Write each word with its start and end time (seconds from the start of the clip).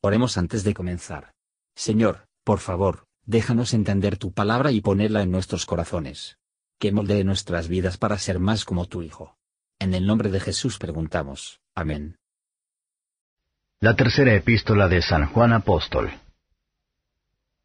Oremos 0.00 0.38
antes 0.38 0.62
de 0.62 0.74
comenzar. 0.74 1.32
Señor, 1.74 2.28
por 2.44 2.60
favor, 2.60 3.06
déjanos 3.26 3.74
entender 3.74 4.16
tu 4.16 4.32
palabra 4.32 4.70
y 4.70 4.80
ponerla 4.80 5.22
en 5.22 5.32
nuestros 5.32 5.66
corazones. 5.66 6.38
Que 6.78 6.92
moldee 6.92 7.24
nuestras 7.24 7.66
vidas 7.66 7.98
para 7.98 8.16
ser 8.18 8.38
más 8.38 8.64
como 8.64 8.86
tu 8.86 9.02
Hijo. 9.02 9.36
En 9.80 9.94
el 9.94 10.06
nombre 10.06 10.30
de 10.30 10.38
Jesús 10.38 10.78
preguntamos. 10.78 11.60
Amén. 11.74 12.16
La 13.80 13.96
tercera 13.96 14.34
epístola 14.34 14.88
de 14.88 15.02
San 15.02 15.26
Juan 15.26 15.52
Apóstol. 15.52 16.12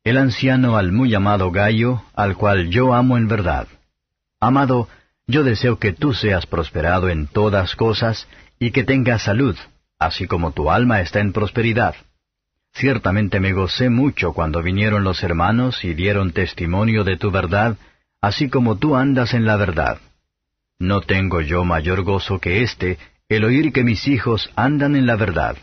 El 0.03 0.17
anciano 0.17 0.77
al 0.77 0.91
muy 0.91 1.13
amado 1.13 1.51
Gallo, 1.51 2.03
al 2.13 2.35
cual 2.35 2.69
yo 2.69 2.93
amo 2.93 3.17
en 3.17 3.27
verdad. 3.27 3.67
Amado, 4.39 4.89
yo 5.27 5.43
deseo 5.43 5.77
que 5.79 5.93
tú 5.93 6.13
seas 6.13 6.45
prosperado 6.47 7.09
en 7.09 7.27
todas 7.27 7.75
cosas 7.75 8.27
y 8.59 8.71
que 8.71 8.83
tengas 8.83 9.23
salud, 9.23 9.55
así 9.99 10.27
como 10.27 10.51
tu 10.51 10.69
alma 10.69 11.01
está 11.01 11.19
en 11.19 11.31
prosperidad. 11.31 11.95
Ciertamente 12.73 13.39
me 13.39 13.53
gocé 13.53 13.89
mucho 13.89 14.33
cuando 14.33 14.63
vinieron 14.63 15.03
los 15.03 15.23
hermanos 15.23 15.83
y 15.85 15.93
dieron 15.93 16.31
testimonio 16.31 17.03
de 17.03 17.17
tu 17.17 17.29
verdad, 17.29 17.77
así 18.19 18.49
como 18.49 18.77
tú 18.77 18.95
andas 18.95 19.33
en 19.35 19.45
la 19.45 19.57
verdad. 19.57 19.99
No 20.79 21.01
tengo 21.01 21.41
yo 21.41 21.63
mayor 21.65 22.01
gozo 22.01 22.39
que 22.39 22.63
éste, 22.63 22.97
el 23.29 23.45
oír 23.45 23.71
que 23.71 23.83
mis 23.83 24.07
hijos 24.07 24.49
andan 24.55 24.95
en 24.95 25.05
la 25.05 25.15
verdad. 25.15 25.55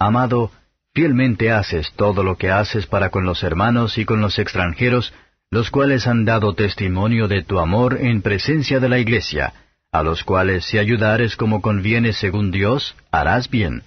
Amado, 0.00 0.50
fielmente 0.92 1.52
haces 1.52 1.92
todo 1.94 2.24
lo 2.24 2.36
que 2.36 2.50
haces 2.50 2.86
para 2.86 3.10
con 3.10 3.24
los 3.24 3.44
hermanos 3.44 3.96
y 3.96 4.04
con 4.04 4.20
los 4.20 4.38
extranjeros, 4.40 5.14
los 5.50 5.70
cuales 5.70 6.08
han 6.08 6.24
dado 6.24 6.54
testimonio 6.54 7.28
de 7.28 7.44
tu 7.44 7.60
amor 7.60 7.98
en 8.00 8.20
presencia 8.20 8.80
de 8.80 8.88
la 8.88 8.98
iglesia, 8.98 9.54
a 9.92 10.02
los 10.02 10.24
cuales 10.24 10.64
si 10.64 10.78
ayudares 10.78 11.36
como 11.36 11.62
conviene 11.62 12.12
según 12.12 12.50
Dios, 12.50 12.96
harás 13.12 13.48
bien 13.48 13.84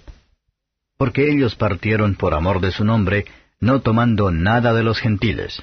porque 1.00 1.30
ellos 1.32 1.54
partieron 1.54 2.14
por 2.14 2.34
amor 2.34 2.60
de 2.60 2.72
su 2.72 2.84
nombre, 2.84 3.24
no 3.58 3.80
tomando 3.80 4.30
nada 4.30 4.74
de 4.74 4.82
los 4.82 4.98
gentiles. 4.98 5.62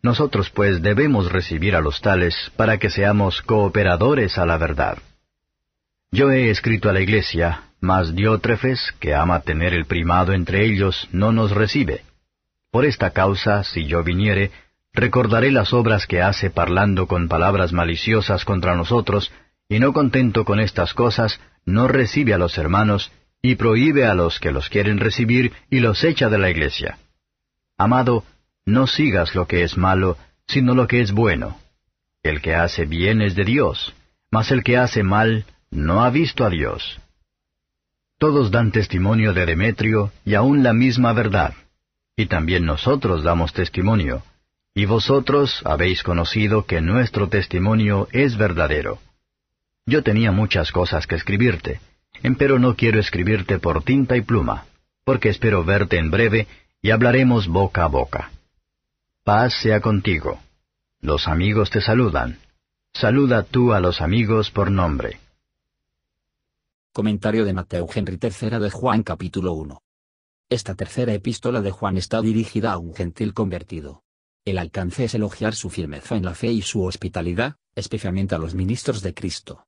Nosotros 0.00 0.48
pues 0.48 0.80
debemos 0.80 1.30
recibir 1.30 1.76
a 1.76 1.82
los 1.82 2.00
tales 2.00 2.34
para 2.56 2.78
que 2.78 2.88
seamos 2.88 3.42
cooperadores 3.42 4.38
a 4.38 4.46
la 4.46 4.56
verdad. 4.56 4.96
Yo 6.10 6.30
he 6.30 6.48
escrito 6.48 6.88
a 6.88 6.94
la 6.94 7.02
iglesia, 7.02 7.64
mas 7.82 8.14
Diótrefes, 8.14 8.94
que 8.98 9.14
ama 9.14 9.40
tener 9.40 9.74
el 9.74 9.84
primado 9.84 10.32
entre 10.32 10.64
ellos, 10.64 11.06
no 11.12 11.32
nos 11.32 11.50
recibe. 11.50 12.00
Por 12.70 12.86
esta 12.86 13.10
causa, 13.10 13.62
si 13.62 13.84
yo 13.84 14.02
viniere, 14.04 14.52
recordaré 14.94 15.50
las 15.50 15.74
obras 15.74 16.06
que 16.06 16.22
hace 16.22 16.48
parlando 16.48 17.06
con 17.06 17.28
palabras 17.28 17.74
maliciosas 17.74 18.46
contra 18.46 18.74
nosotros, 18.74 19.30
y 19.68 19.80
no 19.80 19.92
contento 19.92 20.46
con 20.46 20.60
estas 20.60 20.94
cosas, 20.94 21.40
no 21.66 21.88
recibe 21.88 22.32
a 22.32 22.38
los 22.38 22.56
hermanos, 22.56 23.12
y 23.42 23.54
prohíbe 23.56 24.06
a 24.06 24.14
los 24.14 24.40
que 24.40 24.50
los 24.50 24.68
quieren 24.68 24.98
recibir 24.98 25.52
y 25.70 25.80
los 25.80 26.02
echa 26.04 26.28
de 26.28 26.38
la 26.38 26.50
iglesia. 26.50 26.98
Amado, 27.78 28.24
no 28.64 28.86
sigas 28.86 29.34
lo 29.34 29.46
que 29.46 29.62
es 29.62 29.76
malo, 29.76 30.16
sino 30.46 30.74
lo 30.74 30.86
que 30.86 31.00
es 31.00 31.12
bueno. 31.12 31.58
El 32.22 32.40
que 32.40 32.54
hace 32.54 32.86
bien 32.86 33.22
es 33.22 33.34
de 33.34 33.44
Dios, 33.44 33.94
mas 34.30 34.50
el 34.50 34.64
que 34.64 34.76
hace 34.76 35.02
mal 35.02 35.44
no 35.70 36.02
ha 36.02 36.10
visto 36.10 36.44
a 36.44 36.50
Dios. 36.50 37.00
Todos 38.18 38.50
dan 38.50 38.72
testimonio 38.72 39.34
de 39.34 39.46
Demetrio 39.46 40.10
y 40.24 40.34
aun 40.34 40.62
la 40.62 40.72
misma 40.72 41.12
verdad. 41.12 41.54
Y 42.16 42.26
también 42.26 42.64
nosotros 42.64 43.22
damos 43.22 43.52
testimonio. 43.52 44.22
Y 44.74 44.86
vosotros 44.86 45.62
habéis 45.64 46.02
conocido 46.02 46.64
que 46.64 46.80
nuestro 46.80 47.28
testimonio 47.28 48.08
es 48.12 48.36
verdadero. 48.36 48.98
Yo 49.84 50.02
tenía 50.02 50.32
muchas 50.32 50.72
cosas 50.72 51.06
que 51.06 51.14
escribirte, 51.14 51.80
Empero 52.22 52.58
no 52.58 52.76
quiero 52.76 52.98
escribirte 52.98 53.58
por 53.58 53.82
tinta 53.82 54.16
y 54.16 54.22
pluma, 54.22 54.66
porque 55.04 55.28
espero 55.28 55.64
verte 55.64 55.98
en 55.98 56.10
breve 56.10 56.46
y 56.82 56.90
hablaremos 56.90 57.48
boca 57.48 57.84
a 57.84 57.88
boca. 57.88 58.30
Paz 59.24 59.54
sea 59.60 59.80
contigo. 59.80 60.40
Los 61.00 61.28
amigos 61.28 61.70
te 61.70 61.80
saludan. 61.80 62.38
Saluda 62.94 63.42
tú 63.42 63.72
a 63.72 63.80
los 63.80 64.00
amigos 64.00 64.50
por 64.50 64.70
nombre. 64.70 65.20
Comentario 66.92 67.44
de 67.44 67.52
Mateo 67.52 67.86
Henry 67.92 68.18
III 68.22 68.58
de 68.58 68.70
Juan 68.70 69.02
capítulo 69.02 69.52
1. 69.52 69.82
Esta 70.48 70.74
tercera 70.74 71.12
epístola 71.12 71.60
de 71.60 71.70
Juan 71.70 71.96
está 71.96 72.22
dirigida 72.22 72.72
a 72.72 72.78
un 72.78 72.94
gentil 72.94 73.34
convertido. 73.34 74.02
El 74.44 74.58
alcance 74.58 75.04
es 75.04 75.14
elogiar 75.14 75.54
su 75.54 75.68
firmeza 75.68 76.16
en 76.16 76.24
la 76.24 76.34
fe 76.34 76.52
y 76.52 76.62
su 76.62 76.84
hospitalidad, 76.84 77.56
especialmente 77.74 78.34
a 78.34 78.38
los 78.38 78.54
ministros 78.54 79.02
de 79.02 79.12
Cristo. 79.12 79.66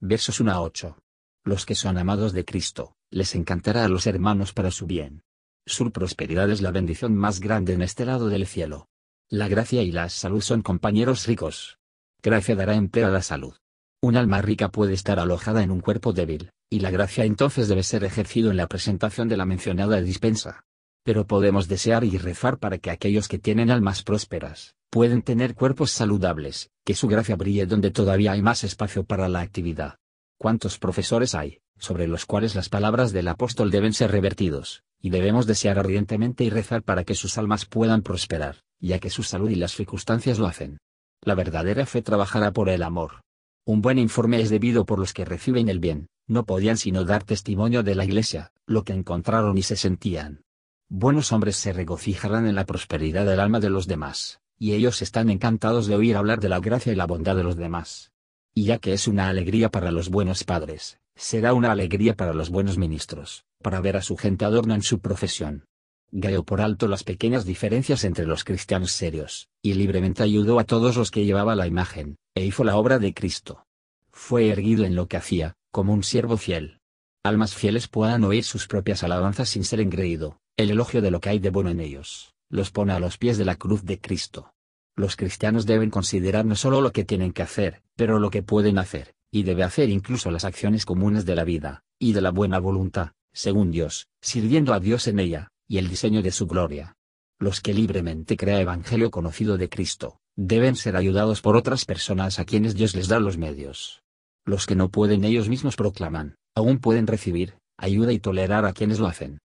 Versos 0.00 0.38
1 0.38 0.52
a 0.52 0.60
8 0.60 1.01
los 1.44 1.66
que 1.66 1.74
son 1.74 1.98
amados 1.98 2.32
de 2.32 2.44
Cristo, 2.44 2.94
les 3.10 3.34
encantará 3.34 3.84
a 3.84 3.88
los 3.88 4.06
hermanos 4.06 4.52
para 4.52 4.70
su 4.70 4.86
bien. 4.86 5.22
Su 5.66 5.90
prosperidad 5.90 6.50
es 6.50 6.62
la 6.62 6.70
bendición 6.70 7.16
más 7.16 7.40
grande 7.40 7.72
en 7.72 7.82
este 7.82 8.04
lado 8.04 8.28
del 8.28 8.46
cielo. 8.46 8.88
La 9.28 9.48
gracia 9.48 9.82
y 9.82 9.90
la 9.90 10.08
salud 10.08 10.40
son 10.40 10.62
compañeros 10.62 11.26
ricos. 11.26 11.78
Gracia 12.22 12.54
dará 12.54 12.74
empleo 12.74 13.08
a 13.08 13.10
la 13.10 13.22
salud. 13.22 13.54
Un 14.00 14.16
alma 14.16 14.40
rica 14.42 14.68
puede 14.70 14.94
estar 14.94 15.18
alojada 15.18 15.62
en 15.62 15.70
un 15.70 15.80
cuerpo 15.80 16.12
débil, 16.12 16.50
y 16.70 16.80
la 16.80 16.90
gracia 16.90 17.24
entonces 17.24 17.68
debe 17.68 17.82
ser 17.82 18.04
ejercido 18.04 18.50
en 18.50 18.56
la 18.56 18.66
presentación 18.66 19.28
de 19.28 19.36
la 19.36 19.46
mencionada 19.46 20.00
dispensa. 20.00 20.64
Pero 21.04 21.26
podemos 21.26 21.66
desear 21.66 22.04
y 22.04 22.18
rezar 22.18 22.58
para 22.58 22.78
que 22.78 22.90
aquellos 22.90 23.26
que 23.26 23.38
tienen 23.38 23.70
almas 23.70 24.02
prósperas, 24.04 24.74
pueden 24.90 25.22
tener 25.22 25.54
cuerpos 25.54 25.90
saludables, 25.90 26.70
que 26.84 26.94
su 26.94 27.08
gracia 27.08 27.34
brille 27.34 27.66
donde 27.66 27.90
todavía 27.90 28.32
hay 28.32 28.42
más 28.42 28.62
espacio 28.62 29.04
para 29.04 29.28
la 29.28 29.40
actividad 29.40 29.98
cuántos 30.42 30.76
profesores 30.76 31.36
hay, 31.36 31.60
sobre 31.78 32.08
los 32.08 32.26
cuales 32.26 32.56
las 32.56 32.68
palabras 32.68 33.12
del 33.12 33.28
apóstol 33.28 33.70
deben 33.70 33.92
ser 33.92 34.10
revertidos, 34.10 34.82
y 35.00 35.10
debemos 35.10 35.46
desear 35.46 35.78
ardientemente 35.78 36.42
y 36.42 36.50
rezar 36.50 36.82
para 36.82 37.04
que 37.04 37.14
sus 37.14 37.38
almas 37.38 37.64
puedan 37.64 38.02
prosperar, 38.02 38.56
ya 38.80 38.98
que 38.98 39.08
su 39.08 39.22
salud 39.22 39.50
y 39.50 39.54
las 39.54 39.70
circunstancias 39.70 40.40
lo 40.40 40.48
hacen. 40.48 40.78
La 41.20 41.36
verdadera 41.36 41.86
fe 41.86 42.02
trabajará 42.02 42.52
por 42.52 42.70
el 42.70 42.82
amor. 42.82 43.20
Un 43.64 43.82
buen 43.82 44.00
informe 44.00 44.40
es 44.40 44.50
debido 44.50 44.84
por 44.84 44.98
los 44.98 45.12
que 45.12 45.24
reciben 45.24 45.68
el 45.68 45.78
bien, 45.78 46.08
no 46.26 46.44
podían 46.44 46.76
sino 46.76 47.04
dar 47.04 47.22
testimonio 47.22 47.84
de 47.84 47.94
la 47.94 48.04
Iglesia, 48.04 48.50
lo 48.66 48.82
que 48.82 48.94
encontraron 48.94 49.56
y 49.56 49.62
se 49.62 49.76
sentían. 49.76 50.42
Buenos 50.88 51.30
hombres 51.30 51.54
se 51.54 51.72
regocijarán 51.72 52.48
en 52.48 52.56
la 52.56 52.66
prosperidad 52.66 53.26
del 53.26 53.38
alma 53.38 53.60
de 53.60 53.70
los 53.70 53.86
demás, 53.86 54.40
y 54.58 54.72
ellos 54.72 55.02
están 55.02 55.30
encantados 55.30 55.86
de 55.86 55.94
oír 55.94 56.16
hablar 56.16 56.40
de 56.40 56.48
la 56.48 56.58
gracia 56.58 56.92
y 56.92 56.96
la 56.96 57.06
bondad 57.06 57.36
de 57.36 57.44
los 57.44 57.56
demás. 57.56 58.11
Y 58.54 58.64
ya 58.64 58.78
que 58.78 58.92
es 58.92 59.08
una 59.08 59.28
alegría 59.28 59.70
para 59.70 59.90
los 59.90 60.10
buenos 60.10 60.44
padres, 60.44 60.98
será 61.16 61.54
una 61.54 61.72
alegría 61.72 62.14
para 62.14 62.34
los 62.34 62.50
buenos 62.50 62.76
ministros, 62.76 63.44
para 63.62 63.80
ver 63.80 63.96
a 63.96 64.02
su 64.02 64.16
gente 64.16 64.44
adorno 64.44 64.74
en 64.74 64.82
su 64.82 65.00
profesión. 65.00 65.64
Gayó 66.10 66.44
por 66.44 66.60
alto 66.60 66.86
las 66.88 67.04
pequeñas 67.04 67.46
diferencias 67.46 68.04
entre 68.04 68.26
los 68.26 68.44
cristianos 68.44 68.92
serios, 68.92 69.48
y 69.62 69.72
libremente 69.72 70.22
ayudó 70.22 70.58
a 70.58 70.64
todos 70.64 70.96
los 70.96 71.10
que 71.10 71.24
llevaba 71.24 71.54
la 71.54 71.66
imagen, 71.66 72.16
e 72.34 72.44
hizo 72.44 72.64
la 72.64 72.76
obra 72.76 72.98
de 72.98 73.14
Cristo. 73.14 73.64
Fue 74.10 74.50
erguido 74.50 74.84
en 74.84 74.94
lo 74.94 75.08
que 75.08 75.16
hacía, 75.16 75.54
como 75.70 75.94
un 75.94 76.02
siervo 76.02 76.36
fiel. 76.36 76.80
Almas 77.24 77.54
fieles 77.54 77.88
puedan 77.88 78.24
oír 78.24 78.44
sus 78.44 78.66
propias 78.66 79.02
alabanzas 79.02 79.48
sin 79.48 79.64
ser 79.64 79.80
engreído, 79.80 80.38
el 80.58 80.70
elogio 80.70 81.00
de 81.00 81.10
lo 81.10 81.20
que 81.20 81.30
hay 81.30 81.38
de 81.38 81.48
bueno 81.48 81.70
en 81.70 81.80
ellos, 81.80 82.34
los 82.50 82.70
pone 82.70 82.92
a 82.92 83.00
los 83.00 83.16
pies 83.16 83.38
de 83.38 83.46
la 83.46 83.56
cruz 83.56 83.84
de 83.84 83.98
Cristo. 83.98 84.52
Los 84.94 85.16
cristianos 85.16 85.64
deben 85.64 85.90
considerar 85.90 86.44
no 86.44 86.54
solo 86.54 86.80
lo 86.80 86.92
que 86.92 87.04
tienen 87.04 87.32
que 87.32 87.42
hacer, 87.42 87.82
pero 87.96 88.18
lo 88.18 88.30
que 88.30 88.42
pueden 88.42 88.78
hacer, 88.78 89.14
y 89.30 89.42
debe 89.42 89.64
hacer 89.64 89.88
incluso 89.88 90.30
las 90.30 90.44
acciones 90.44 90.84
comunes 90.84 91.24
de 91.24 91.34
la 91.34 91.44
vida, 91.44 91.82
y 91.98 92.12
de 92.12 92.20
la 92.20 92.30
buena 92.30 92.58
voluntad, 92.58 93.12
según 93.32 93.70
Dios, 93.70 94.08
sirviendo 94.20 94.74
a 94.74 94.80
Dios 94.80 95.06
en 95.08 95.18
ella, 95.18 95.48
y 95.66 95.78
el 95.78 95.88
diseño 95.88 96.20
de 96.20 96.30
su 96.30 96.46
gloria. 96.46 96.94
Los 97.38 97.60
que 97.60 97.72
libremente 97.72 98.36
crea 98.36 98.60
evangelio 98.60 99.10
conocido 99.10 99.56
de 99.56 99.70
Cristo, 99.70 100.18
deben 100.36 100.76
ser 100.76 100.96
ayudados 100.96 101.40
por 101.40 101.56
otras 101.56 101.86
personas 101.86 102.38
a 102.38 102.44
quienes 102.44 102.74
Dios 102.74 102.94
les 102.94 103.08
da 103.08 103.18
los 103.18 103.38
medios. 103.38 104.02
Los 104.44 104.66
que 104.66 104.76
no 104.76 104.90
pueden 104.90 105.24
ellos 105.24 105.48
mismos 105.48 105.76
proclaman, 105.76 106.36
aún 106.54 106.78
pueden 106.78 107.06
recibir, 107.06 107.54
ayuda 107.78 108.12
y 108.12 108.18
tolerar 108.18 108.66
a 108.66 108.72
quienes 108.72 108.98
lo 108.98 109.06
hacen. 109.06 109.38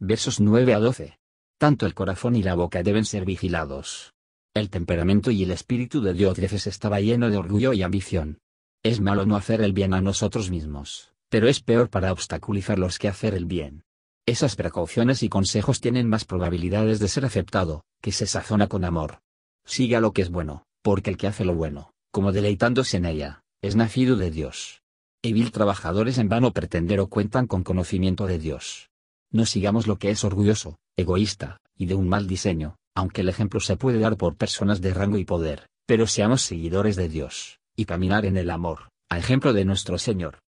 Versos 0.00 0.40
9 0.40 0.74
a 0.74 0.80
12. 0.80 1.18
Tanto 1.58 1.86
el 1.86 1.94
corazón 1.94 2.34
y 2.34 2.42
la 2.42 2.54
boca 2.54 2.82
deben 2.82 3.04
ser 3.04 3.24
vigilados, 3.24 4.11
el 4.54 4.68
temperamento 4.68 5.30
y 5.30 5.42
el 5.44 5.50
espíritu 5.50 6.02
de 6.02 6.12
Diótrefes 6.12 6.66
estaba 6.66 7.00
lleno 7.00 7.30
de 7.30 7.38
orgullo 7.38 7.72
y 7.72 7.82
ambición. 7.82 8.38
Es 8.82 9.00
malo 9.00 9.24
no 9.24 9.36
hacer 9.36 9.62
el 9.62 9.72
bien 9.72 9.94
a 9.94 10.02
nosotros 10.02 10.50
mismos, 10.50 11.12
pero 11.30 11.48
es 11.48 11.60
peor 11.60 11.88
para 11.88 12.12
obstaculizarlos 12.12 12.98
que 12.98 13.08
hacer 13.08 13.34
el 13.34 13.46
bien. 13.46 13.84
Esas 14.26 14.54
precauciones 14.56 15.22
y 15.22 15.28
consejos 15.28 15.80
tienen 15.80 16.08
más 16.08 16.24
probabilidades 16.24 16.98
de 16.98 17.08
ser 17.08 17.24
aceptado, 17.24 17.84
que 18.02 18.12
se 18.12 18.26
sazona 18.26 18.66
con 18.66 18.84
amor. 18.84 19.20
Siga 19.64 20.00
lo 20.00 20.12
que 20.12 20.22
es 20.22 20.30
bueno, 20.30 20.64
porque 20.82 21.10
el 21.10 21.16
que 21.16 21.28
hace 21.28 21.44
lo 21.44 21.54
bueno, 21.54 21.92
como 22.10 22.30
deleitándose 22.30 22.98
en 22.98 23.06
ella, 23.06 23.42
es 23.62 23.74
nacido 23.74 24.16
de 24.16 24.30
Dios. 24.30 24.82
Evil 25.22 25.50
trabajadores 25.50 26.18
en 26.18 26.28
vano 26.28 26.52
pretender 26.52 27.00
o 27.00 27.06
cuentan 27.06 27.46
con 27.46 27.62
conocimiento 27.62 28.26
de 28.26 28.38
Dios. 28.38 28.90
No 29.30 29.46
sigamos 29.46 29.86
lo 29.86 29.96
que 29.96 30.10
es 30.10 30.24
orgulloso, 30.24 30.78
egoísta, 30.96 31.60
y 31.76 31.86
de 31.86 31.94
un 31.94 32.08
mal 32.08 32.26
diseño, 32.26 32.76
aunque 32.94 33.22
el 33.22 33.28
ejemplo 33.28 33.60
se 33.60 33.76
puede 33.76 33.98
dar 33.98 34.16
por 34.16 34.36
personas 34.36 34.80
de 34.80 34.94
rango 34.94 35.18
y 35.18 35.24
poder, 35.24 35.68
pero 35.86 36.06
seamos 36.06 36.42
seguidores 36.42 36.96
de 36.96 37.08
Dios, 37.08 37.60
y 37.76 37.84
caminar 37.84 38.24
en 38.26 38.36
el 38.36 38.50
amor, 38.50 38.90
a 39.10 39.18
ejemplo 39.18 39.52
de 39.52 39.64
nuestro 39.64 39.98
Señor. 39.98 40.40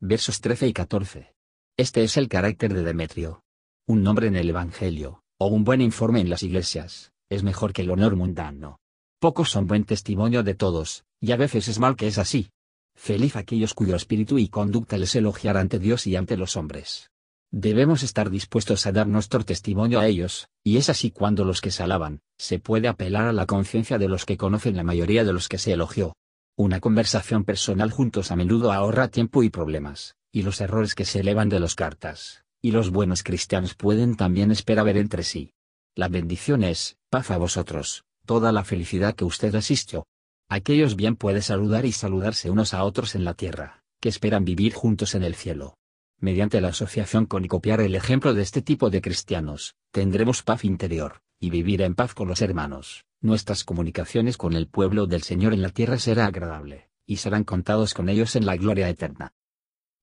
Versos 0.00 0.40
13 0.40 0.68
y 0.68 0.72
14. 0.72 1.32
Este 1.76 2.02
es 2.02 2.16
el 2.16 2.28
carácter 2.28 2.74
de 2.74 2.82
Demetrio. 2.82 3.42
Un 3.86 4.02
nombre 4.02 4.26
en 4.26 4.36
el 4.36 4.48
Evangelio, 4.48 5.22
o 5.38 5.46
un 5.46 5.64
buen 5.64 5.80
informe 5.80 6.20
en 6.20 6.30
las 6.30 6.42
iglesias, 6.42 7.12
es 7.30 7.42
mejor 7.42 7.72
que 7.72 7.82
el 7.82 7.90
honor 7.90 8.16
mundano. 8.16 8.78
Pocos 9.20 9.50
son 9.50 9.68
buen 9.68 9.84
testimonio 9.84 10.42
de 10.42 10.54
todos, 10.54 11.04
y 11.20 11.30
a 11.30 11.36
veces 11.36 11.68
es 11.68 11.78
mal 11.78 11.94
que 11.94 12.08
es 12.08 12.18
así. 12.18 12.50
Feliz 12.96 13.36
aquellos 13.36 13.74
cuyo 13.74 13.94
espíritu 13.94 14.38
y 14.38 14.48
conducta 14.48 14.98
les 14.98 15.14
elogiar 15.14 15.56
ante 15.56 15.78
Dios 15.78 16.06
y 16.08 16.16
ante 16.16 16.36
los 16.36 16.56
hombres. 16.56 17.11
Debemos 17.54 18.02
estar 18.02 18.30
dispuestos 18.30 18.86
a 18.86 18.92
dar 18.92 19.06
nuestro 19.06 19.44
testimonio 19.44 20.00
a 20.00 20.06
ellos, 20.06 20.48
y 20.64 20.78
es 20.78 20.88
así 20.88 21.10
cuando 21.10 21.44
los 21.44 21.60
que 21.60 21.70
se 21.70 21.82
alaban, 21.82 22.20
se 22.38 22.58
puede 22.58 22.88
apelar 22.88 23.26
a 23.26 23.32
la 23.34 23.44
conciencia 23.44 23.98
de 23.98 24.08
los 24.08 24.24
que 24.24 24.38
conocen 24.38 24.74
la 24.74 24.84
mayoría 24.84 25.22
de 25.22 25.34
los 25.34 25.50
que 25.50 25.58
se 25.58 25.74
elogió. 25.74 26.14
Una 26.56 26.80
conversación 26.80 27.44
personal 27.44 27.90
juntos 27.90 28.30
a 28.30 28.36
menudo 28.36 28.72
ahorra 28.72 29.08
tiempo 29.08 29.42
y 29.42 29.50
problemas, 29.50 30.16
y 30.32 30.44
los 30.44 30.62
errores 30.62 30.94
que 30.94 31.04
se 31.04 31.20
elevan 31.20 31.50
de 31.50 31.60
los 31.60 31.74
cartas, 31.74 32.42
y 32.62 32.70
los 32.70 32.88
buenos 32.88 33.22
cristianos 33.22 33.74
pueden 33.74 34.16
también 34.16 34.50
esperar 34.50 34.86
ver 34.86 34.96
entre 34.96 35.22
sí. 35.22 35.52
La 35.94 36.08
bendición 36.08 36.64
es, 36.64 36.96
paz 37.10 37.30
a 37.30 37.36
vosotros, 37.36 38.04
toda 38.24 38.50
la 38.52 38.64
felicidad 38.64 39.14
que 39.14 39.26
usted 39.26 39.54
asistió. 39.54 40.06
Aquellos 40.48 40.96
bien 40.96 41.16
puede 41.16 41.42
saludar 41.42 41.84
y 41.84 41.92
saludarse 41.92 42.48
unos 42.48 42.72
a 42.72 42.82
otros 42.82 43.14
en 43.14 43.26
la 43.26 43.34
tierra, 43.34 43.82
que 44.00 44.08
esperan 44.08 44.46
vivir 44.46 44.72
juntos 44.72 45.14
en 45.14 45.22
el 45.22 45.34
cielo. 45.34 45.76
Mediante 46.22 46.60
la 46.60 46.68
asociación 46.68 47.26
con 47.26 47.44
y 47.44 47.48
copiar 47.48 47.80
el 47.80 47.96
ejemplo 47.96 48.32
de 48.32 48.42
este 48.42 48.62
tipo 48.62 48.90
de 48.90 49.02
cristianos, 49.02 49.74
tendremos 49.90 50.44
paz 50.44 50.64
interior, 50.64 51.20
y 51.40 51.50
vivir 51.50 51.82
en 51.82 51.96
paz 51.96 52.14
con 52.14 52.28
los 52.28 52.42
hermanos. 52.42 53.04
Nuestras 53.20 53.64
comunicaciones 53.64 54.36
con 54.36 54.52
el 54.52 54.68
pueblo 54.68 55.08
del 55.08 55.24
Señor 55.24 55.52
en 55.52 55.62
la 55.62 55.70
tierra 55.70 55.98
será 55.98 56.26
agradable, 56.26 56.88
y 57.06 57.16
serán 57.16 57.42
contados 57.42 57.92
con 57.92 58.08
ellos 58.08 58.36
en 58.36 58.46
la 58.46 58.56
gloria 58.56 58.88
eterna. 58.88 59.34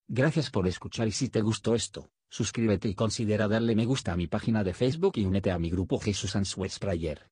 Gracias 0.09 0.49
por 0.49 0.67
escuchar 0.67 1.07
y 1.07 1.13
si 1.13 1.29
te 1.29 1.39
gustó 1.39 1.73
esto, 1.73 2.11
suscríbete 2.27 2.89
y 2.89 2.95
considera 2.95 3.47
darle 3.47 3.73
me 3.73 3.85
gusta 3.85 4.11
a 4.11 4.17
mi 4.17 4.27
página 4.27 4.65
de 4.65 4.73
Facebook 4.73 5.13
y 5.15 5.23
únete 5.23 5.51
a 5.51 5.57
mi 5.57 5.69
grupo 5.69 5.99
Jesús 5.99 6.35
Answers 6.35 6.79
Prayer. 6.79 7.29